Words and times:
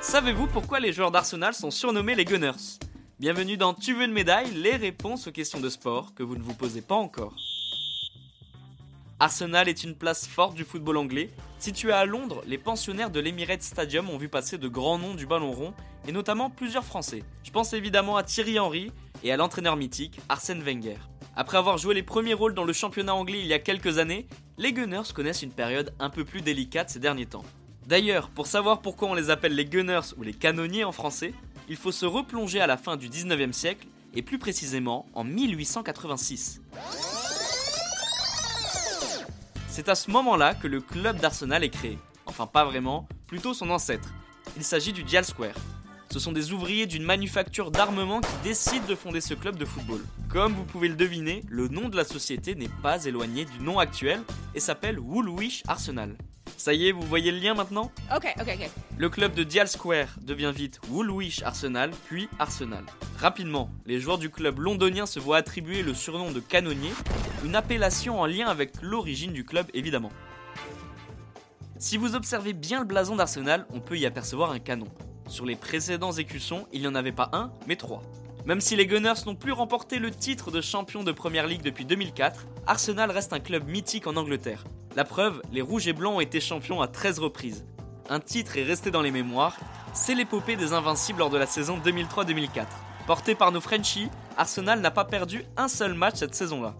Savez-vous 0.00 0.46
pourquoi 0.46 0.78
les 0.78 0.92
joueurs 0.92 1.10
d'Arsenal 1.10 1.54
sont 1.54 1.70
surnommés 1.70 2.14
les 2.14 2.26
Gunners? 2.26 2.78
Bienvenue 3.18 3.56
dans 3.56 3.72
Tu 3.72 3.94
veux 3.94 4.04
une 4.04 4.12
médaille 4.12 4.50
Les 4.50 4.76
réponses 4.76 5.26
aux 5.26 5.32
questions 5.32 5.60
de 5.60 5.70
sport 5.70 6.12
que 6.14 6.22
vous 6.22 6.36
ne 6.36 6.42
vous 6.42 6.54
posez 6.54 6.82
pas 6.82 6.96
encore. 6.96 7.34
Arsenal 9.20 9.68
est 9.68 9.84
une 9.84 9.94
place 9.94 10.26
forte 10.26 10.54
du 10.54 10.64
football 10.64 10.96
anglais. 10.96 11.30
Situé 11.58 11.92
à 11.92 12.04
Londres, 12.04 12.42
les 12.46 12.58
pensionnaires 12.58 13.10
de 13.10 13.20
l'Emirates 13.20 13.62
Stadium 13.62 14.10
ont 14.10 14.18
vu 14.18 14.28
passer 14.28 14.58
de 14.58 14.66
grands 14.66 14.98
noms 14.98 15.14
du 15.14 15.26
ballon 15.26 15.52
rond, 15.52 15.72
et 16.06 16.12
notamment 16.12 16.50
plusieurs 16.50 16.84
Français. 16.84 17.22
Je 17.44 17.52
pense 17.52 17.72
évidemment 17.72 18.16
à 18.16 18.24
Thierry 18.24 18.58
Henry 18.58 18.90
et 19.22 19.32
à 19.32 19.36
l'entraîneur 19.36 19.76
mythique 19.76 20.18
Arsène 20.28 20.62
Wenger. 20.62 20.98
Après 21.36 21.56
avoir 21.56 21.78
joué 21.78 21.94
les 21.94 22.02
premiers 22.02 22.34
rôles 22.34 22.54
dans 22.54 22.64
le 22.64 22.72
championnat 22.72 23.14
anglais 23.14 23.40
il 23.40 23.46
y 23.46 23.54
a 23.54 23.58
quelques 23.58 23.98
années, 23.98 24.26
les 24.62 24.72
Gunners 24.72 25.12
connaissent 25.12 25.42
une 25.42 25.50
période 25.50 25.92
un 25.98 26.08
peu 26.08 26.24
plus 26.24 26.40
délicate 26.40 26.88
ces 26.88 27.00
derniers 27.00 27.26
temps. 27.26 27.44
D'ailleurs, 27.88 28.30
pour 28.30 28.46
savoir 28.46 28.80
pourquoi 28.80 29.08
on 29.08 29.14
les 29.14 29.28
appelle 29.28 29.56
les 29.56 29.64
Gunners 29.64 30.14
ou 30.16 30.22
les 30.22 30.32
canonniers 30.32 30.84
en 30.84 30.92
français, 30.92 31.34
il 31.68 31.74
faut 31.74 31.90
se 31.90 32.06
replonger 32.06 32.60
à 32.60 32.68
la 32.68 32.76
fin 32.76 32.96
du 32.96 33.08
19e 33.08 33.52
siècle 33.52 33.88
et 34.14 34.22
plus 34.22 34.38
précisément 34.38 35.06
en 35.14 35.24
1886. 35.24 36.60
C'est 39.66 39.88
à 39.88 39.96
ce 39.96 40.12
moment-là 40.12 40.54
que 40.54 40.68
le 40.68 40.80
club 40.80 41.18
d'Arsenal 41.18 41.64
est 41.64 41.70
créé. 41.70 41.98
Enfin 42.26 42.46
pas 42.46 42.64
vraiment, 42.64 43.08
plutôt 43.26 43.54
son 43.54 43.68
ancêtre. 43.68 44.10
Il 44.56 44.62
s'agit 44.62 44.92
du 44.92 45.02
Dial 45.02 45.24
Square. 45.24 45.56
Ce 46.12 46.18
sont 46.18 46.32
des 46.32 46.52
ouvriers 46.52 46.84
d'une 46.84 47.04
manufacture 47.04 47.70
d'armement 47.70 48.20
qui 48.20 48.36
décident 48.44 48.84
de 48.86 48.94
fonder 48.94 49.22
ce 49.22 49.32
club 49.32 49.56
de 49.56 49.64
football. 49.64 50.04
Comme 50.28 50.52
vous 50.52 50.64
pouvez 50.64 50.88
le 50.88 50.94
deviner, 50.94 51.42
le 51.48 51.68
nom 51.68 51.88
de 51.88 51.96
la 51.96 52.04
société 52.04 52.54
n'est 52.54 52.68
pas 52.82 53.06
éloigné 53.06 53.46
du 53.46 53.60
nom 53.60 53.78
actuel 53.78 54.20
et 54.54 54.60
s'appelle 54.60 54.98
Woolwich 54.98 55.62
Arsenal. 55.68 56.14
Ça 56.58 56.74
y 56.74 56.88
est, 56.88 56.92
vous 56.92 57.00
voyez 57.00 57.32
le 57.32 57.38
lien 57.38 57.54
maintenant? 57.54 57.90
Ok, 58.14 58.26
ok, 58.38 58.46
ok. 58.46 58.70
Le 58.98 59.08
club 59.08 59.32
de 59.32 59.42
Dial 59.42 59.66
Square 59.66 60.18
devient 60.20 60.52
vite 60.54 60.82
Woolwich 60.90 61.42
Arsenal, 61.44 61.90
puis 62.04 62.28
Arsenal. 62.38 62.84
Rapidement, 63.16 63.70
les 63.86 63.98
joueurs 63.98 64.18
du 64.18 64.28
club 64.28 64.58
londonien 64.58 65.06
se 65.06 65.18
voient 65.18 65.38
attribuer 65.38 65.82
le 65.82 65.94
surnom 65.94 66.30
de 66.30 66.40
canonnier, 66.40 66.92
une 67.42 67.56
appellation 67.56 68.20
en 68.20 68.26
lien 68.26 68.48
avec 68.48 68.82
l'origine 68.82 69.32
du 69.32 69.46
club 69.46 69.66
évidemment. 69.72 70.12
Si 71.78 71.96
vous 71.96 72.14
observez 72.14 72.52
bien 72.52 72.80
le 72.80 72.86
blason 72.86 73.16
d'Arsenal, 73.16 73.66
on 73.70 73.80
peut 73.80 73.96
y 73.96 74.04
apercevoir 74.04 74.50
un 74.50 74.58
canon. 74.58 74.88
Sur 75.32 75.46
les 75.46 75.56
précédents 75.56 76.12
écussons, 76.12 76.66
il 76.74 76.82
n'y 76.82 76.86
en 76.86 76.94
avait 76.94 77.10
pas 77.10 77.30
un, 77.32 77.50
mais 77.66 77.76
trois. 77.76 78.02
Même 78.44 78.60
si 78.60 78.76
les 78.76 78.86
Gunners 78.86 79.24
n'ont 79.24 79.34
plus 79.34 79.52
remporté 79.52 79.98
le 79.98 80.10
titre 80.10 80.50
de 80.50 80.60
champion 80.60 81.04
de 81.04 81.10
Première 81.10 81.46
Ligue 81.46 81.62
depuis 81.62 81.86
2004, 81.86 82.44
Arsenal 82.66 83.10
reste 83.10 83.32
un 83.32 83.40
club 83.40 83.66
mythique 83.66 84.06
en 84.06 84.16
Angleterre. 84.16 84.64
La 84.94 85.04
preuve, 85.04 85.40
les 85.50 85.62
Rouges 85.62 85.88
et 85.88 85.94
Blancs 85.94 86.16
ont 86.16 86.20
été 86.20 86.38
champions 86.38 86.82
à 86.82 86.86
13 86.86 87.18
reprises. 87.18 87.64
Un 88.10 88.20
titre 88.20 88.58
est 88.58 88.62
resté 88.62 88.90
dans 88.90 89.00
les 89.00 89.10
mémoires, 89.10 89.56
c'est 89.94 90.14
l'épopée 90.14 90.56
des 90.56 90.74
Invincibles 90.74 91.20
lors 91.20 91.30
de 91.30 91.38
la 91.38 91.46
saison 91.46 91.78
2003-2004. 91.78 92.66
Porté 93.06 93.34
par 93.34 93.52
nos 93.52 93.62
Frenchies, 93.62 94.10
Arsenal 94.36 94.82
n'a 94.82 94.90
pas 94.90 95.06
perdu 95.06 95.46
un 95.56 95.68
seul 95.68 95.94
match 95.94 96.16
cette 96.16 96.34
saison-là. 96.34 96.74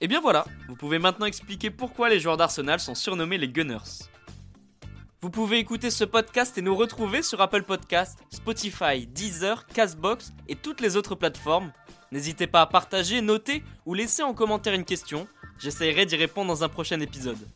Et 0.00 0.08
bien 0.08 0.20
voilà, 0.20 0.46
vous 0.66 0.74
pouvez 0.74 0.98
maintenant 0.98 1.26
expliquer 1.26 1.70
pourquoi 1.70 2.08
les 2.08 2.18
joueurs 2.18 2.36
d'Arsenal 2.36 2.80
sont 2.80 2.96
surnommés 2.96 3.38
les 3.38 3.48
Gunners. 3.48 4.08
Vous 5.20 5.30
pouvez 5.30 5.58
écouter 5.58 5.90
ce 5.90 6.04
podcast 6.04 6.56
et 6.58 6.62
nous 6.62 6.76
retrouver 6.76 7.22
sur 7.22 7.40
Apple 7.40 7.64
Podcast, 7.64 8.20
Spotify, 8.30 9.04
Deezer, 9.08 9.66
Castbox 9.66 10.32
et 10.46 10.54
toutes 10.54 10.80
les 10.80 10.96
autres 10.96 11.16
plateformes. 11.16 11.72
N'hésitez 12.12 12.46
pas 12.46 12.62
à 12.62 12.66
partager, 12.66 13.20
noter 13.20 13.64
ou 13.84 13.94
laisser 13.94 14.22
en 14.22 14.32
commentaire 14.32 14.74
une 14.74 14.84
question. 14.84 15.26
J'essaierai 15.58 16.06
d'y 16.06 16.14
répondre 16.14 16.46
dans 16.46 16.62
un 16.62 16.68
prochain 16.68 17.00
épisode. 17.00 17.48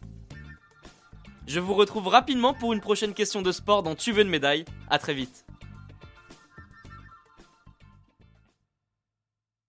Je 1.47 1.61
vous 1.61 1.75
retrouve 1.75 2.09
rapidement 2.09 2.53
pour 2.53 2.73
une 2.73 2.81
prochaine 2.81 3.15
question 3.15 3.43
de 3.43 3.53
sport 3.53 3.85
dans 3.85 3.95
Tu 3.95 4.11
veux 4.11 4.23
une 4.23 4.29
médaille. 4.29 4.65
À 4.91 4.99
très 4.99 5.15
vite. 5.15 5.45